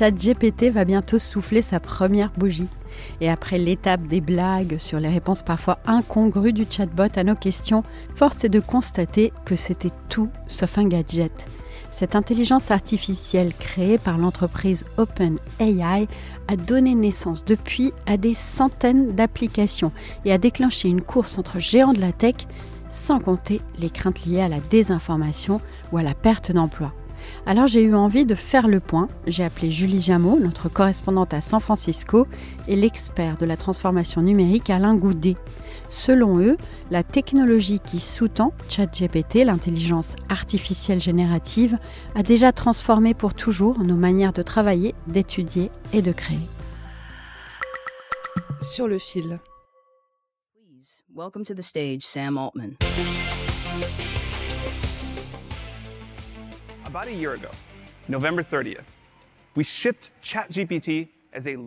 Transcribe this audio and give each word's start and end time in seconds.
ChatGPT 0.00 0.70
va 0.70 0.86
bientôt 0.86 1.18
souffler 1.18 1.60
sa 1.60 1.78
première 1.78 2.30
bougie. 2.30 2.68
Et 3.20 3.28
après 3.28 3.58
l'étape 3.58 4.06
des 4.06 4.22
blagues 4.22 4.78
sur 4.78 4.98
les 4.98 5.10
réponses 5.10 5.42
parfois 5.42 5.78
incongrues 5.84 6.54
du 6.54 6.64
chatbot 6.64 7.14
à 7.14 7.22
nos 7.22 7.34
questions, 7.34 7.82
force 8.14 8.42
est 8.44 8.48
de 8.48 8.60
constater 8.60 9.30
que 9.44 9.56
c'était 9.56 9.92
tout 10.08 10.30
sauf 10.46 10.78
un 10.78 10.88
gadget. 10.88 11.46
Cette 11.90 12.16
intelligence 12.16 12.70
artificielle 12.70 13.52
créée 13.52 13.98
par 13.98 14.16
l'entreprise 14.16 14.86
OpenAI 14.96 16.08
a 16.48 16.56
donné 16.56 16.94
naissance 16.94 17.44
depuis 17.44 17.92
à 18.06 18.16
des 18.16 18.32
centaines 18.32 19.14
d'applications 19.14 19.92
et 20.24 20.32
a 20.32 20.38
déclenché 20.38 20.88
une 20.88 21.02
course 21.02 21.36
entre 21.36 21.60
géants 21.60 21.92
de 21.92 22.00
la 22.00 22.12
tech, 22.12 22.46
sans 22.88 23.18
compter 23.18 23.60
les 23.78 23.90
craintes 23.90 24.24
liées 24.24 24.40
à 24.40 24.48
la 24.48 24.60
désinformation 24.60 25.60
ou 25.92 25.98
à 25.98 26.02
la 26.02 26.14
perte 26.14 26.52
d'emploi. 26.52 26.94
Alors 27.46 27.66
j'ai 27.66 27.82
eu 27.82 27.94
envie 27.94 28.24
de 28.24 28.34
faire 28.34 28.68
le 28.68 28.80
point. 28.80 29.08
J'ai 29.26 29.44
appelé 29.44 29.70
Julie 29.70 30.00
Jameau, 30.00 30.38
notre 30.38 30.68
correspondante 30.68 31.34
à 31.34 31.40
San 31.40 31.60
Francisco, 31.60 32.26
et 32.68 32.76
l'expert 32.76 33.36
de 33.36 33.46
la 33.46 33.56
transformation 33.56 34.22
numérique 34.22 34.70
Alain 34.70 34.94
Goudet. 34.94 35.36
Selon 35.88 36.38
eux, 36.38 36.56
la 36.90 37.02
technologie 37.02 37.80
qui 37.80 37.98
sous-tend 37.98 38.52
ChatGPT, 38.68 39.44
l'intelligence 39.44 40.16
artificielle 40.28 41.00
générative, 41.00 41.78
a 42.14 42.22
déjà 42.22 42.52
transformé 42.52 43.14
pour 43.14 43.34
toujours 43.34 43.80
nos 43.80 43.96
manières 43.96 44.32
de 44.32 44.42
travailler, 44.42 44.94
d'étudier 45.06 45.70
et 45.92 46.02
de 46.02 46.12
créer. 46.12 46.38
Sur 48.62 48.86
le 48.86 48.98
fil. 48.98 49.40
Please 50.54 51.02
welcome 51.14 51.44
to 51.44 51.54
the 51.54 51.62
stage 51.62 52.02
Sam 52.02 52.38
Altman. 52.38 52.76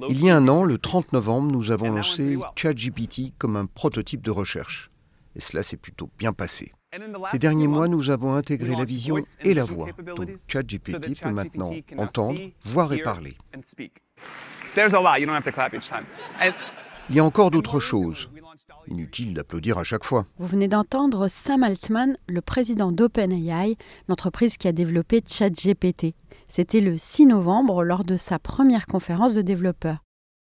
Il 0.10 0.26
y 0.26 0.30
a 0.30 0.36
un 0.36 0.48
an, 0.48 0.64
le 0.64 0.78
30 0.78 1.14
novembre, 1.14 1.52
nous 1.52 1.72
avons 1.72 1.92
lancé 1.92 2.38
ChatGPT 2.56 3.34
comme 3.38 3.56
un 3.56 3.66
prototype 3.66 4.22
de 4.22 4.32
recherche. 4.32 4.90
Et 5.36 5.40
cela 5.40 5.64
s'est 5.64 5.78
plutôt 5.78 6.10
bien 6.18 6.34
passé. 6.34 6.72
Ces 7.32 7.40
derniers 7.40 7.68
mois, 7.68 7.88
nous 7.88 8.10
avons 8.10 8.36
intégré 8.36 8.76
la 8.76 8.86
vision 8.86 9.20
et 9.44 9.54
la 9.54 9.64
voix. 9.64 9.88
Donc 10.16 10.30
ChatGPT 10.48 11.22
peut 11.22 11.32
maintenant 11.32 11.72
entendre, 11.98 12.40
voir 12.64 12.94
et 12.94 13.02
parler. 13.02 13.36
There's 14.76 14.94
a 14.94 15.02
lot, 15.02 15.20
you 15.20 15.26
don't 15.26 15.36
have 15.36 15.44
to 15.44 15.52
clap 15.52 15.74
each 15.74 15.88
time. 15.88 16.06
And 16.42 16.54
Il 17.10 17.16
y 17.16 17.20
a 17.20 17.26
encore 17.26 17.52
d'autres 17.52 17.80
choses. 17.80 18.30
Inutile 18.88 19.34
d'applaudir 19.34 19.78
à 19.78 19.84
chaque 19.84 20.04
fois. 20.04 20.26
Vous 20.38 20.48
venez 20.48 20.68
d'entendre 20.68 21.28
Sam 21.28 21.64
Altman, 21.64 22.18
le 22.28 22.42
président 22.42 22.92
d'OpenAI, 22.92 23.78
l'entreprise 24.08 24.58
qui 24.58 24.68
a 24.68 24.72
développé 24.72 25.22
ChatGPT. 25.26 26.16
C'était 26.48 26.82
le 26.82 26.98
6 26.98 27.28
novembre 27.28 27.84
lors 27.84 28.04
de 28.04 28.18
sa 28.18 28.40
première 28.40 28.86
conférence 28.86 29.36
de 29.36 29.42
développeurs. 29.42 30.00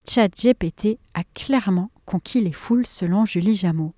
ChatGPT 0.08 0.98
a 1.14 1.22
clairement 1.34 1.90
conquis 2.04 2.40
les 2.40 2.52
foules 2.52 2.86
selon 2.86 3.24
Julie 3.24 3.54
Jameau. 3.54 3.92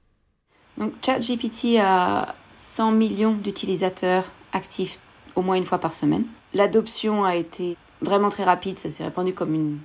Donc 0.78 0.92
ChatGPT 1.04 1.78
a 1.78 2.34
100 2.50 2.92
millions 2.92 3.34
d'utilisateurs 3.34 4.30
actifs 4.52 4.98
au 5.34 5.42
moins 5.42 5.56
une 5.56 5.64
fois 5.64 5.78
par 5.78 5.94
semaine. 5.94 6.24
L'adoption 6.54 7.24
a 7.24 7.36
été 7.36 7.76
vraiment 8.00 8.28
très 8.28 8.44
rapide, 8.44 8.78
ça 8.78 8.90
s'est 8.90 9.04
répandu 9.04 9.32
comme 9.32 9.54
une, 9.54 9.78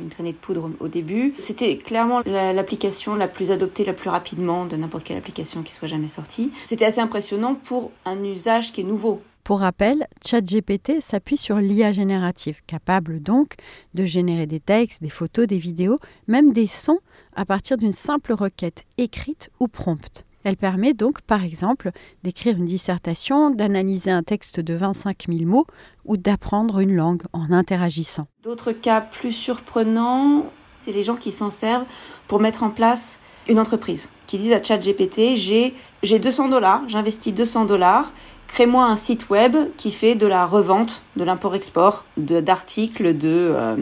une 0.00 0.08
traînée 0.08 0.32
de 0.32 0.36
poudre 0.36 0.70
au 0.80 0.88
début. 0.88 1.34
C'était 1.38 1.76
clairement 1.76 2.20
la- 2.24 2.52
l'application 2.52 3.14
la 3.14 3.28
plus 3.28 3.50
adoptée 3.50 3.84
la 3.84 3.92
plus 3.92 4.10
rapidement 4.10 4.66
de 4.66 4.76
n'importe 4.76 5.04
quelle 5.04 5.16
application 5.18 5.62
qui 5.62 5.72
soit 5.72 5.88
jamais 5.88 6.08
sortie. 6.08 6.50
C'était 6.64 6.84
assez 6.84 7.00
impressionnant 7.00 7.54
pour 7.54 7.90
un 8.04 8.22
usage 8.24 8.72
qui 8.72 8.80
est 8.80 8.84
nouveau. 8.84 9.20
Pour 9.44 9.58
rappel, 9.58 10.06
ChatGPT 10.24 11.00
s'appuie 11.00 11.36
sur 11.36 11.56
l'IA 11.56 11.92
générative, 11.92 12.60
capable 12.68 13.20
donc 13.20 13.54
de 13.92 14.04
générer 14.04 14.46
des 14.46 14.60
textes, 14.60 15.02
des 15.02 15.10
photos, 15.10 15.48
des 15.48 15.58
vidéos, 15.58 15.98
même 16.28 16.52
des 16.52 16.68
sons 16.68 17.00
à 17.34 17.44
partir 17.44 17.76
d'une 17.76 17.92
simple 17.92 18.32
requête 18.34 18.84
écrite 18.98 19.50
ou 19.58 19.66
prompte. 19.66 20.24
Elle 20.44 20.56
permet 20.56 20.94
donc, 20.94 21.20
par 21.22 21.44
exemple, 21.44 21.90
d'écrire 22.22 22.56
une 22.56 22.64
dissertation, 22.64 23.50
d'analyser 23.50 24.10
un 24.10 24.22
texte 24.22 24.60
de 24.60 24.74
25 24.74 25.26
000 25.28 25.48
mots 25.48 25.66
ou 26.04 26.16
d'apprendre 26.16 26.80
une 26.80 26.94
langue 26.94 27.22
en 27.32 27.52
interagissant. 27.52 28.26
D'autres 28.42 28.72
cas 28.72 29.00
plus 29.00 29.32
surprenants, 29.32 30.46
c'est 30.78 30.92
les 30.92 31.02
gens 31.02 31.16
qui 31.16 31.32
s'en 31.32 31.50
servent 31.50 31.86
pour 32.28 32.40
mettre 32.40 32.62
en 32.62 32.70
place 32.70 33.18
une 33.48 33.58
entreprise, 33.58 34.08
qui 34.26 34.38
disent 34.38 34.52
à 34.52 34.62
ChatGPT, 34.62 35.34
j'ai 35.34 35.74
j'ai 36.02 36.18
200 36.18 36.48
dollars, 36.48 36.82
j'investis 36.88 37.34
200 37.34 37.64
dollars, 37.64 38.12
crée-moi 38.48 38.84
un 38.84 38.96
site 38.96 39.30
web 39.30 39.56
qui 39.76 39.90
fait 39.90 40.14
de 40.14 40.26
la 40.26 40.46
revente, 40.46 41.02
de 41.16 41.24
l'import-export, 41.24 42.04
d'articles 42.16 43.16
de, 43.16 43.28
euh, 43.28 43.76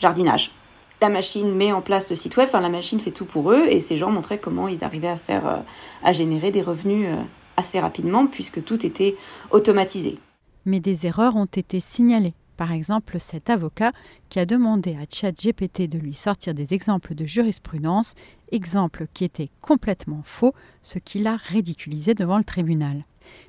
jardinage. 0.00 0.50
La 1.00 1.08
machine 1.08 1.54
met 1.54 1.72
en 1.72 1.82
place 1.82 2.08
le 2.10 2.16
site 2.16 2.36
web, 2.36 2.48
enfin 2.48 2.60
la 2.60 2.68
machine 2.68 3.00
fait 3.00 3.10
tout 3.10 3.26
pour 3.26 3.52
eux, 3.52 3.66
et 3.68 3.80
ces 3.80 3.96
gens 3.96 4.10
montraient 4.10 4.38
comment 4.38 4.66
ils 4.66 4.82
arrivaient 4.82 5.08
à 5.08 5.18
faire, 5.18 5.46
euh, 5.46 5.56
à 6.02 6.12
générer 6.12 6.50
des 6.50 6.62
revenus 6.62 7.08
euh, 7.08 7.16
assez 7.56 7.78
rapidement 7.80 8.26
puisque 8.26 8.64
tout 8.64 8.84
était 8.86 9.16
automatisé. 9.50 10.18
Mais 10.64 10.80
des 10.80 11.06
erreurs 11.06 11.36
ont 11.36 11.44
été 11.44 11.80
signalées. 11.80 12.34
Par 12.56 12.72
exemple, 12.72 13.20
cet 13.20 13.50
avocat 13.50 13.92
qui 14.30 14.38
a 14.38 14.46
demandé 14.46 14.96
à 14.96 15.04
ChatGPT 15.08 15.82
de 15.88 15.98
lui 15.98 16.14
sortir 16.14 16.54
des 16.54 16.72
exemples 16.72 17.14
de 17.14 17.26
jurisprudence, 17.26 18.14
exemples 18.50 19.06
qui 19.12 19.24
étaient 19.24 19.50
complètement 19.60 20.22
faux, 20.24 20.54
ce 20.82 20.98
qui 20.98 21.18
l'a 21.18 21.36
ridiculisé 21.36 22.14
devant 22.14 22.38
le 22.38 22.44
tribunal. 22.44 23.04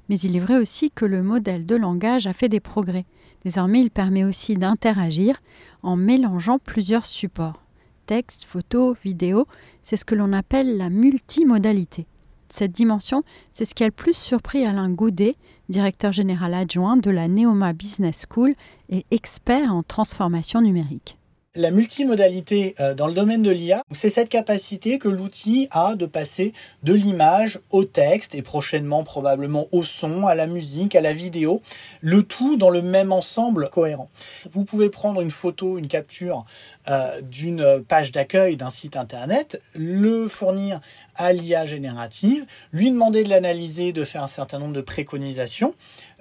Mais 0.09 0.19
il 0.19 0.35
est 0.35 0.41
vrai 0.41 0.57
aussi 0.57 0.91
que 0.91 1.05
le 1.05 1.23
modèle 1.23 1.65
de 1.65 1.75
langage 1.75 2.27
a 2.27 2.33
fait 2.33 2.49
des 2.49 2.59
progrès. 2.59 3.05
Désormais, 3.47 3.79
il 3.79 3.91
permet 3.91 4.25
aussi 4.25 4.55
d'interagir 4.55 5.41
en 5.81 5.95
mélangeant 5.95 6.59
plusieurs 6.59 7.05
supports. 7.05 7.63
Texte, 8.05 8.43
photo, 8.43 8.97
vidéo, 9.05 9.47
c'est 9.81 9.95
ce 9.95 10.03
que 10.03 10.15
l'on 10.15 10.33
appelle 10.33 10.75
la 10.75 10.89
multimodalité. 10.89 12.07
Cette 12.49 12.73
dimension, 12.73 13.23
c'est 13.53 13.63
ce 13.63 13.73
qui 13.73 13.85
a 13.85 13.87
le 13.87 13.93
plus 13.93 14.17
surpris 14.17 14.65
Alain 14.65 14.89
Goudet, 14.89 15.37
directeur 15.69 16.11
général 16.11 16.53
adjoint 16.53 16.97
de 16.97 17.09
la 17.09 17.29
Neoma 17.29 17.71
Business 17.71 18.25
School 18.29 18.53
et 18.89 19.05
expert 19.11 19.73
en 19.73 19.81
transformation 19.81 20.59
numérique. 20.59 21.16
La 21.57 21.71
multimodalité 21.71 22.75
euh, 22.79 22.93
dans 22.93 23.07
le 23.07 23.13
domaine 23.13 23.41
de 23.41 23.49
l'IA, 23.49 23.81
c'est 23.91 24.11
cette 24.11 24.29
capacité 24.29 24.99
que 24.99 25.07
l'outil 25.07 25.67
a 25.71 25.95
de 25.95 26.05
passer 26.05 26.53
de 26.83 26.93
l'image 26.93 27.59
au 27.71 27.83
texte 27.83 28.35
et 28.35 28.43
prochainement 28.43 29.03
probablement 29.03 29.65
au 29.71 29.83
son, 29.83 30.27
à 30.27 30.35
la 30.35 30.45
musique, 30.45 30.95
à 30.95 31.01
la 31.01 31.13
vidéo, 31.13 31.63
le 32.01 32.21
tout 32.21 32.57
dans 32.57 32.69
le 32.69 32.83
même 32.83 33.11
ensemble 33.11 33.69
cohérent. 33.71 34.07
Vous 34.51 34.65
pouvez 34.65 34.91
prendre 34.91 35.19
une 35.19 35.31
photo, 35.31 35.79
une 35.79 35.87
capture 35.87 36.45
euh, 36.89 37.21
d'une 37.21 37.83
page 37.87 38.11
d'accueil 38.11 38.55
d'un 38.55 38.69
site 38.69 38.95
internet, 38.95 39.59
le 39.73 40.27
fournir 40.27 40.79
à 41.15 41.33
l'IA 41.33 41.65
générative, 41.65 42.45
lui 42.71 42.91
demander 42.91 43.23
de 43.23 43.29
l'analyser, 43.29 43.93
de 43.93 44.05
faire 44.05 44.21
un 44.21 44.27
certain 44.27 44.59
nombre 44.59 44.73
de 44.73 44.81
préconisations 44.81 45.73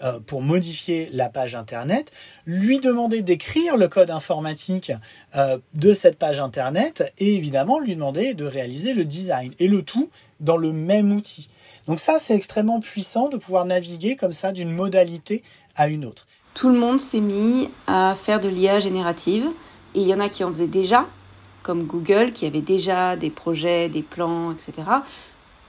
euh, 0.02 0.20
pour 0.20 0.42
modifier 0.42 1.08
la 1.12 1.28
page 1.28 1.54
internet, 1.54 2.12
lui 2.44 2.80
demander 2.80 3.22
d'écrire 3.22 3.76
le 3.76 3.88
code 3.88 4.10
informatique 4.10 4.92
euh, 5.34 5.58
de 5.74 5.94
cette 5.94 6.18
page 6.18 6.38
internet 6.38 7.12
et 7.18 7.34
évidemment 7.34 7.78
lui 7.78 7.94
demander 7.94 8.34
de 8.34 8.44
réaliser 8.44 8.92
le 8.92 9.04
design 9.04 9.52
et 9.58 9.68
le 9.68 9.82
tout 9.82 10.10
dans 10.40 10.58
le 10.58 10.72
même 10.72 11.12
outil. 11.12 11.48
Donc 11.86 12.00
ça 12.00 12.18
c'est 12.18 12.34
extrêmement 12.34 12.80
puissant 12.80 13.28
de 13.28 13.36
pouvoir 13.36 13.64
naviguer 13.64 14.16
comme 14.16 14.32
ça 14.32 14.52
d'une 14.52 14.70
modalité 14.70 15.42
à 15.76 15.88
une 15.88 16.04
autre. 16.04 16.26
Tout 16.54 16.68
le 16.68 16.78
monde 16.78 17.00
s'est 17.00 17.20
mis 17.20 17.68
à 17.86 18.16
faire 18.22 18.40
de 18.40 18.48
l'IA 18.48 18.80
générative 18.80 19.46
et 19.94 20.00
il 20.00 20.08
y 20.08 20.14
en 20.14 20.20
a 20.20 20.28
qui 20.28 20.44
en 20.44 20.50
faisaient 20.50 20.66
déjà, 20.66 21.06
comme 21.62 21.86
Google 21.86 22.32
qui 22.32 22.46
avait 22.46 22.60
déjà 22.60 23.16
des 23.16 23.30
projets, 23.30 23.88
des 23.88 24.02
plans, 24.02 24.52
etc. 24.52 24.72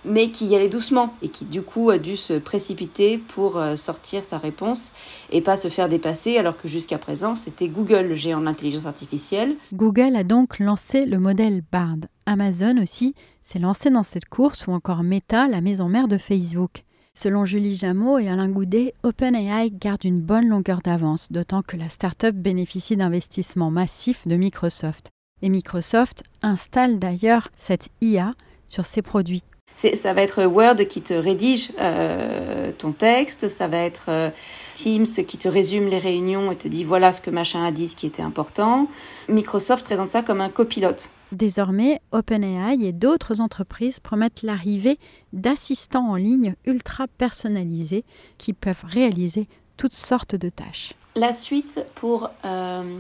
mais 0.07 0.31
qui 0.31 0.48
y 0.48 0.56
allait 0.56 0.69
doucement 0.69 1.13
et 1.21 1.30
qui 1.30 1.45
du 1.45 1.62
coup 1.62 1.89
a 1.89 1.98
dû 1.98 2.18
se 2.18 2.33
précipiter 2.33 3.18
pour 3.18 3.57
euh, 3.57 3.75
sortir 3.75 4.24
sa 4.24 4.38
réponse 4.38 4.92
et 5.31 5.42
pas 5.42 5.57
se 5.57 5.68
faire 5.68 5.89
dépasser 5.89 6.38
alors 6.38 6.57
que 6.57 6.68
jusqu'à 6.68 6.98
présent 6.98 7.36
c'était 7.36 7.68
Google 7.68 8.07
le 8.07 8.15
géant 8.15 8.39
de 8.39 8.45
l'intelligence 8.45 8.86
artificielle. 8.86 9.56
Google 9.74 10.15
a 10.15 10.24
donc 10.24 10.59
lancé 10.59 11.06
le 11.06 11.19
modèle 11.19 11.62
Bard. 11.71 11.98
Amazon 12.25 12.77
aussi 12.81 13.13
s'est 13.44 13.59
lancé 13.59 13.89
dans 13.89 14.04
cette 14.04 14.25
course 14.25 14.68
ou 14.68 14.71
encore 14.71 15.04
Meta, 15.04 15.48
la 15.48 15.62
maison 15.62 15.89
mère 15.89 16.07
de 16.07 16.18
Facebook. 16.18 16.83
Selon 17.13 17.45
Julie 17.45 17.74
Jameau 17.74 18.19
et 18.19 18.30
Alain 18.30 18.50
Goudet, 18.50 18.94
OpenAI 19.01 19.71
garde 19.71 20.03
une 20.03 20.21
bonne 20.21 20.48
longueur 20.48 20.81
d'avance, 20.81 21.31
d'autant 21.31 21.63
que 21.63 21.75
la 21.75 21.89
start-up 21.89 22.36
bénéficie 22.36 22.95
d'investissements 22.95 23.71
massifs 23.71 24.27
de 24.27 24.36
Microsoft. 24.36 25.10
Et 25.42 25.50
Microsoft 25.50 26.24
installe 26.44 27.00
d'ailleurs 27.00 27.50
cette 27.57 27.89
IA 28.01 28.36
sur 28.68 28.86
ses 28.86 29.01
produits 29.01 29.44
ça 29.77 30.13
va 30.13 30.23
être 30.23 30.45
Word 30.45 30.87
qui 30.87 31.01
te 31.01 31.13
rédige 31.13 31.71
euh, 31.79 32.71
ton 32.77 32.91
texte, 32.91 33.47
ça 33.47 33.67
va 33.67 33.77
être 33.77 34.05
euh, 34.09 34.29
Teams 34.73 35.05
qui 35.05 35.37
te 35.37 35.47
résume 35.47 35.85
les 35.85 35.99
réunions 35.99 36.51
et 36.51 36.55
te 36.55 36.67
dit 36.67 36.83
voilà 36.83 37.13
ce 37.13 37.21
que 37.21 37.29
machin 37.29 37.63
a 37.63 37.71
dit, 37.71 37.87
ce 37.87 37.95
qui 37.95 38.07
était 38.07 38.23
important. 38.23 38.87
Microsoft 39.29 39.85
présente 39.85 40.07
ça 40.07 40.23
comme 40.23 40.41
un 40.41 40.49
copilote. 40.49 41.09
Désormais, 41.31 41.99
OpenAI 42.11 42.85
et 42.85 42.93
d'autres 42.93 43.41
entreprises 43.41 43.99
promettent 43.99 44.43
l'arrivée 44.43 44.97
d'assistants 45.33 46.09
en 46.09 46.15
ligne 46.15 46.55
ultra 46.65 47.07
personnalisés 47.07 48.05
qui 48.37 48.53
peuvent 48.53 48.85
réaliser 48.85 49.47
toutes 49.75 49.93
sortes 49.93 50.35
de 50.35 50.49
tâches. 50.49 50.93
La 51.15 51.33
suite 51.33 51.85
pour 51.95 52.29
euh, 52.45 52.99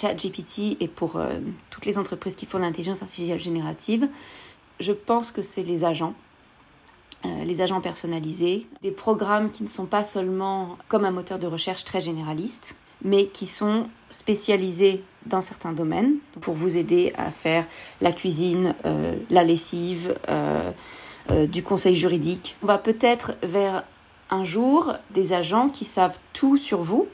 ChatGPT 0.00 0.76
et 0.80 0.88
pour 0.88 1.20
toutes 1.70 1.84
les 1.84 1.98
entreprises 1.98 2.36
qui 2.36 2.46
font 2.46 2.58
l'intelligence 2.58 3.02
artificielle 3.02 3.40
générative, 3.40 4.08
je 4.80 4.92
pense 4.92 5.32
que 5.32 5.42
c'est 5.42 5.62
les 5.62 5.84
agents. 5.84 6.14
Euh, 7.24 7.44
les 7.44 7.62
agents 7.62 7.80
personnalisés, 7.80 8.66
des 8.82 8.92
programmes 8.92 9.50
qui 9.50 9.64
ne 9.64 9.68
sont 9.68 9.86
pas 9.86 10.04
seulement 10.04 10.78
comme 10.86 11.04
un 11.04 11.10
moteur 11.10 11.40
de 11.40 11.48
recherche 11.48 11.84
très 11.84 12.00
généraliste, 12.00 12.76
mais 13.02 13.26
qui 13.26 13.48
sont 13.48 13.88
spécialisés 14.08 15.02
dans 15.26 15.40
certains 15.40 15.72
domaines 15.72 16.14
pour 16.40 16.54
vous 16.54 16.76
aider 16.76 17.12
à 17.18 17.30
faire 17.32 17.66
la 18.00 18.12
cuisine, 18.12 18.74
euh, 18.84 19.16
la 19.30 19.42
lessive, 19.42 20.14
euh, 20.28 20.72
du 21.46 21.62
conseil 21.62 21.94
juridique. 21.94 22.56
On 22.62 22.66
va 22.66 22.78
peut-être 22.78 23.32
vers 23.42 23.84
un 24.30 24.44
jour 24.44 24.94
des 25.10 25.34
agents 25.34 25.68
qui 25.68 25.84
savent 25.84 26.18
tout 26.32 26.56
sur 26.56 26.80
vous 26.80 27.06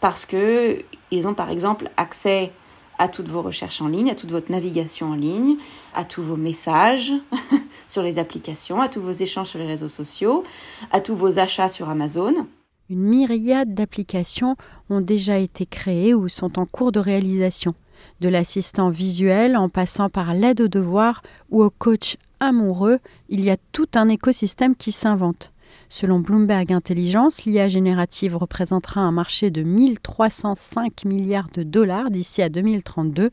parce 0.00 0.24
que 0.24 0.82
ils 1.10 1.28
ont 1.28 1.34
par 1.34 1.50
exemple 1.50 1.90
accès 1.96 2.52
à 2.98 3.08
toutes 3.08 3.28
vos 3.28 3.42
recherches 3.42 3.80
en 3.80 3.88
ligne, 3.88 4.10
à 4.10 4.14
toute 4.14 4.30
votre 4.30 4.50
navigation 4.50 5.10
en 5.10 5.14
ligne, 5.14 5.56
à 5.94 6.04
tous 6.04 6.22
vos 6.22 6.36
messages 6.36 7.12
sur 7.88 8.02
les 8.02 8.18
applications, 8.18 8.80
à 8.80 8.88
tous 8.88 9.00
vos 9.00 9.12
échanges 9.12 9.48
sur 9.48 9.58
les 9.58 9.66
réseaux 9.66 9.88
sociaux, 9.88 10.44
à 10.92 11.00
tous 11.00 11.16
vos 11.16 11.38
achats 11.38 11.68
sur 11.68 11.88
Amazon. 11.88 12.46
Une 12.90 13.02
myriade 13.02 13.74
d'applications 13.74 14.56
ont 14.90 15.00
déjà 15.00 15.38
été 15.38 15.64
créées 15.64 16.14
ou 16.14 16.28
sont 16.28 16.58
en 16.58 16.66
cours 16.66 16.92
de 16.92 17.00
réalisation, 17.00 17.74
de 18.20 18.28
l'assistant 18.28 18.90
visuel 18.90 19.56
en 19.56 19.68
passant 19.68 20.10
par 20.10 20.34
l'aide 20.34 20.60
aux 20.60 20.68
devoirs 20.68 21.22
ou 21.50 21.62
au 21.62 21.70
coach 21.70 22.16
amoureux, 22.40 22.98
il 23.28 23.42
y 23.42 23.50
a 23.50 23.56
tout 23.72 23.88
un 23.94 24.08
écosystème 24.08 24.76
qui 24.76 24.92
s'invente. 24.92 25.53
Selon 25.88 26.18
Bloomberg 26.18 26.72
Intelligence, 26.72 27.44
l'IA 27.44 27.68
générative 27.68 28.36
représentera 28.36 29.00
un 29.00 29.12
marché 29.12 29.50
de 29.50 29.62
1305 29.62 31.04
milliards 31.04 31.48
de 31.54 31.62
dollars 31.62 32.10
d'ici 32.10 32.42
à 32.42 32.48
2032, 32.48 33.30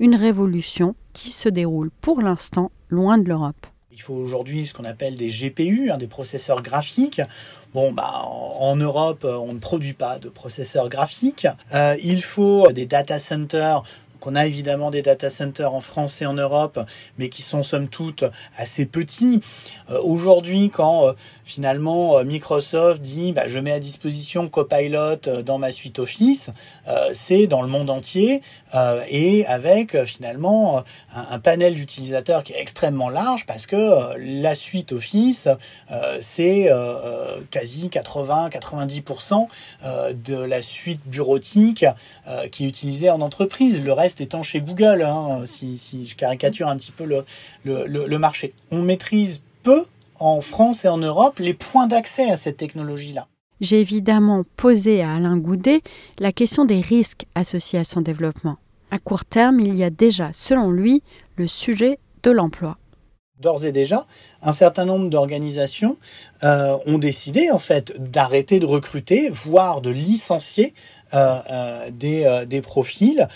une 0.00 0.14
révolution 0.14 0.94
qui 1.12 1.30
se 1.30 1.48
déroule 1.48 1.90
pour 2.00 2.20
l'instant 2.20 2.70
loin 2.88 3.18
de 3.18 3.28
l'Europe. 3.28 3.66
Il 3.94 4.00
faut 4.00 4.14
aujourd'hui 4.14 4.66
ce 4.66 4.72
qu'on 4.72 4.84
appelle 4.84 5.16
des 5.16 5.28
GPU, 5.28 5.90
hein, 5.90 5.98
des 5.98 6.06
processeurs 6.06 6.62
graphiques. 6.62 7.20
Bon, 7.74 7.92
bah, 7.92 8.22
en, 8.24 8.74
Europe, 8.76 9.24
on 9.24 9.52
ne 9.52 9.58
produit 9.58 9.92
pas 9.92 10.18
de 10.18 10.30
processeurs 10.30 10.88
graphiques. 10.88 11.46
Euh, 11.74 11.94
il 12.02 12.22
faut 12.22 12.72
des 12.72 12.86
data 12.86 13.18
centers 13.18 13.82
on 14.26 14.34
a 14.34 14.46
évidemment 14.46 14.90
des 14.90 15.02
data 15.02 15.30
centers 15.30 15.74
en 15.74 15.80
France 15.80 16.22
et 16.22 16.26
en 16.26 16.34
Europe, 16.34 16.78
mais 17.18 17.28
qui 17.28 17.42
sont 17.42 17.62
somme 17.62 17.88
toute 17.88 18.24
assez 18.56 18.86
petits. 18.86 19.40
Euh, 19.90 20.00
aujourd'hui, 20.02 20.70
quand 20.70 21.06
euh, 21.06 21.12
finalement 21.44 22.18
euh, 22.18 22.24
Microsoft 22.24 23.02
dit 23.02 23.32
bah, 23.32 23.48
je 23.48 23.58
mets 23.58 23.72
à 23.72 23.80
disposition 23.80 24.48
Copilot 24.48 25.16
dans 25.44 25.58
ma 25.58 25.72
suite 25.72 25.98
Office, 25.98 26.50
c'est 27.12 27.46
dans 27.46 27.62
le 27.62 27.68
monde 27.68 27.90
entier 27.90 28.42
et 29.08 29.44
avec 29.46 30.02
finalement 30.04 30.82
un, 31.14 31.26
un 31.30 31.38
panel 31.38 31.74
d'utilisateurs 31.74 32.42
qui 32.42 32.52
est 32.52 32.60
extrêmement 32.60 33.08
large 33.08 33.46
parce 33.46 33.66
que 33.66 34.16
la 34.18 34.54
suite 34.54 34.92
Office, 34.92 35.48
c'est 36.20 36.70
quasi 37.50 37.88
80-90% 37.88 39.48
de 40.14 40.36
la 40.36 40.62
suite 40.62 41.00
bureautique 41.06 41.84
qui 42.50 42.64
est 42.64 42.68
utilisée 42.68 43.10
en 43.10 43.20
entreprise. 43.20 43.82
Le 43.82 43.92
reste 43.92 44.11
étant 44.20 44.42
chez 44.42 44.60
Google, 44.60 45.02
hein, 45.02 45.42
si, 45.44 46.06
je 46.06 46.14
caricature 46.16 46.68
un 46.68 46.76
petit 46.76 46.92
peu 46.92 47.04
le, 47.04 47.24
le, 47.64 48.18
marché. 48.18 48.52
On 48.70 48.82
maîtrise 48.82 49.42
peu 49.62 49.84
en 50.18 50.40
France 50.40 50.84
et 50.84 50.88
en 50.88 50.98
Europe 50.98 51.38
les 51.38 51.54
points 51.54 51.86
d'accès 51.86 52.30
à 52.30 52.36
cette 52.36 52.56
technologie-là. 52.56 53.28
J'ai 53.60 53.80
évidemment 53.80 54.44
posé 54.56 55.02
à 55.02 55.14
Alain 55.14 55.36
Goudet 55.36 55.82
la 56.18 56.32
question 56.32 56.64
des 56.64 56.80
risques 56.80 57.26
associés 57.34 57.78
à 57.78 57.84
son 57.84 58.00
développement. 58.00 58.56
À 58.90 58.98
court 58.98 59.24
terme, 59.24 59.60
il 59.60 59.74
y 59.74 59.84
a 59.84 59.90
déjà, 59.90 60.30
selon 60.32 60.70
lui, 60.70 61.02
le 61.36 61.46
sujet 61.46 61.98
de 62.22 62.30
l'emploi. 62.30 62.76
D'ores 63.38 63.64
et 63.64 63.72
déjà, 63.72 64.06
un 64.42 64.52
certain 64.52 64.84
nombre 64.84 65.08
d'organisations 65.10 65.96
euh, 66.44 66.76
ont 66.86 66.98
décidé 66.98 67.50
en 67.50 67.58
fait 67.58 67.92
d'arrêter 67.98 68.60
de 68.60 68.66
recruter, 68.66 69.30
voire 69.30 69.80
de 69.80 69.90
licencier 69.90 70.74
euh, 71.14 71.38
euh, 71.50 71.90
des, 71.90 72.44
des 72.46 72.60
profils 72.62 73.26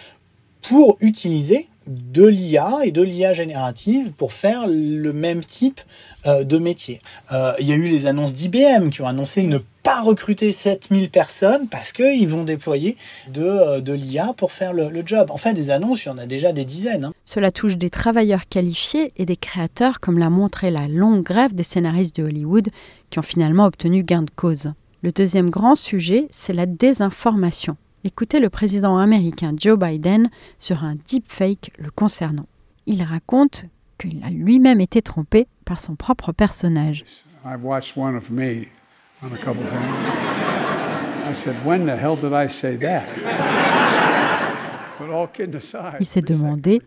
pour 0.62 0.97
utiliser 1.00 1.69
de 1.87 2.25
l'IA 2.25 2.81
et 2.85 2.91
de 2.91 3.03
l'IA 3.03 3.32
générative 3.32 4.12
pour 4.12 4.32
faire 4.32 4.67
le 4.67 5.12
même 5.12 5.44
type 5.44 5.81
euh, 6.26 6.44
de 6.44 6.58
métier. 6.58 7.00
Euh, 7.32 7.53
il 7.61 7.67
y 7.67 7.73
a 7.73 7.76
eu 7.76 7.87
les 7.87 8.06
annonces 8.06 8.35
d'IBM 8.35 8.91
qui 8.91 9.03
ont 9.03 9.06
annoncé 9.06 9.43
ne 9.44 9.58
pas 9.82 10.03
recruter 10.03 10.50
7000 10.50 11.11
personnes 11.11 11.69
parce 11.69 11.93
qu'ils 11.93 12.29
vont 12.29 12.43
déployer 12.43 12.97
de, 13.32 13.44
euh, 13.44 13.97
l'IA 13.97 14.32
pour 14.37 14.50
faire 14.50 14.73
le, 14.73 14.91
job. 15.06 15.31
En 15.31 15.37
fait, 15.37 15.55
des 15.55 15.70
annonces, 15.70 16.05
il 16.05 16.08
y 16.08 16.11
en 16.11 16.19
a 16.19 16.26
déjà 16.26 16.53
des 16.53 16.64
dizaines. 16.64 17.05
Hein. 17.05 17.12
Cela 17.25 17.53
touche 17.53 17.76
des 17.76 17.91
travailleurs 17.91 18.49
qualifiés 18.49 19.12
et 19.17 19.25
des 19.25 19.37
créateurs, 19.37 20.00
comme 20.00 20.19
l'a 20.19 20.31
montré 20.31 20.70
la 20.70 20.88
longue 20.88 21.23
grève 21.23 21.55
des 21.55 21.62
scénaristes 21.62 22.17
de 22.17 22.25
Hollywood 22.25 22.70
qui 23.11 23.19
ont 23.20 23.23
finalement 23.23 23.67
obtenu 23.67 24.03
gain 24.03 24.23
de 24.23 24.31
cause. 24.35 24.73
Le 25.03 25.12
deuxième 25.12 25.50
grand 25.50 25.76
sujet, 25.76 26.26
c'est 26.32 26.53
la 26.53 26.67
désinformation. 26.67 27.76
Écoutez 28.06 28.38
le 28.38 28.50
président 28.50 28.99
américain 28.99 29.53
Joe 29.58 29.76
Biden 29.76 30.31
sur 30.61 30.85
un 30.85 30.94
deepfake 30.94 31.73
le 31.76 31.91
concernant. 31.91 32.46
Il 32.86 33.03
raconte 33.03 33.65
qu'il 33.98 34.22
a 34.22 34.31
lui-même 34.31 34.81
été 34.81 35.03
trompé 35.03 35.48
par 35.65 35.81
son 35.81 35.96
propre 35.96 36.31
personnage. 36.31 37.05
Il 45.98 46.06
s'est 46.06 46.22
demandé 46.22 46.81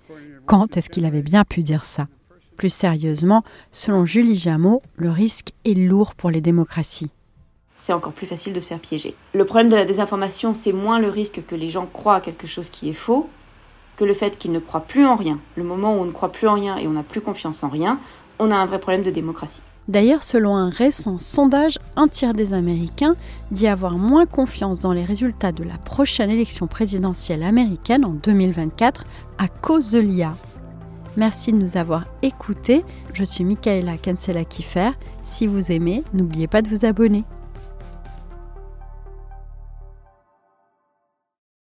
quand 0.45 0.77
est-ce 0.77 0.89
qu'il 0.89 1.03
avait 1.03 1.21
bien 1.21 1.43
pu 1.43 1.63
dire 1.63 1.83
ça. 1.83 2.07
Plus 2.55 2.73
sérieusement, 2.73 3.43
selon 3.73 4.05
Julie 4.05 4.35
Jameau, 4.35 4.81
le 4.95 5.09
risque 5.09 5.51
est 5.65 5.73
lourd 5.73 6.15
pour 6.15 6.31
les 6.31 6.39
démocraties 6.39 7.11
c'est 7.79 7.93
encore 7.93 8.11
plus 8.11 8.27
facile 8.27 8.53
de 8.53 8.59
se 8.59 8.67
faire 8.67 8.79
piéger. 8.79 9.15
Le 9.33 9.45
problème 9.45 9.69
de 9.69 9.75
la 9.75 9.85
désinformation, 9.85 10.53
c'est 10.53 10.73
moins 10.73 10.99
le 10.99 11.09
risque 11.09 11.43
que 11.47 11.55
les 11.55 11.69
gens 11.69 11.87
croient 11.91 12.15
à 12.15 12.21
quelque 12.21 12.45
chose 12.45 12.69
qui 12.69 12.89
est 12.89 12.93
faux 12.93 13.29
que 13.97 14.05
le 14.05 14.13
fait 14.13 14.37
qu'ils 14.37 14.53
ne 14.53 14.59
croient 14.59 14.85
plus 14.87 15.05
en 15.05 15.15
rien. 15.15 15.39
Le 15.57 15.63
moment 15.63 15.93
où 15.93 15.97
on 15.99 16.05
ne 16.05 16.11
croit 16.11 16.31
plus 16.31 16.47
en 16.47 16.53
rien 16.53 16.77
et 16.77 16.87
on 16.87 16.91
n'a 16.91 17.03
plus 17.03 17.19
confiance 17.19 17.63
en 17.63 17.69
rien, 17.69 17.99
on 18.39 18.49
a 18.49 18.55
un 18.55 18.65
vrai 18.65 18.79
problème 18.79 19.03
de 19.03 19.11
démocratie. 19.11 19.61
D'ailleurs, 19.89 20.23
selon 20.23 20.55
un 20.55 20.69
récent 20.69 21.19
sondage, 21.19 21.79
un 21.95 22.07
tiers 22.07 22.33
des 22.33 22.53
Américains 22.53 23.15
dit 23.51 23.67
avoir 23.67 23.97
moins 23.97 24.25
confiance 24.25 24.81
dans 24.81 24.93
les 24.93 25.03
résultats 25.03 25.51
de 25.51 25.63
la 25.63 25.77
prochaine 25.77 26.29
élection 26.29 26.67
présidentielle 26.67 27.43
américaine 27.43 28.05
en 28.05 28.11
2024 28.11 29.03
à 29.37 29.47
cause 29.47 29.91
de 29.91 29.99
l'IA. 29.99 30.33
Merci 31.17 31.51
de 31.51 31.57
nous 31.57 31.75
avoir 31.75 32.05
écoutés. 32.21 32.85
Je 33.13 33.23
suis 33.23 33.43
Michaela 33.43 33.97
Kansela-Kiffer. 33.97 34.91
Si 35.23 35.47
vous 35.47 35.71
aimez, 35.71 36.03
n'oubliez 36.13 36.47
pas 36.47 36.61
de 36.61 36.69
vous 36.69 36.85
abonner. 36.85 37.25